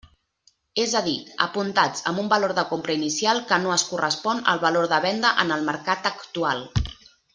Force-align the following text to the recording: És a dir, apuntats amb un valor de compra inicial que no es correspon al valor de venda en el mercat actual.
És 0.83 0.93
a 0.99 1.01
dir, 1.07 1.17
apuntats 1.45 2.01
amb 2.11 2.21
un 2.23 2.31
valor 2.31 2.55
de 2.59 2.63
compra 2.71 2.95
inicial 3.01 3.43
que 3.51 3.59
no 3.67 3.75
es 3.75 3.83
correspon 3.91 4.41
al 4.55 4.63
valor 4.65 4.89
de 4.95 4.99
venda 5.05 5.35
en 5.45 5.55
el 5.59 5.69
mercat 5.69 6.09
actual. 6.13 6.65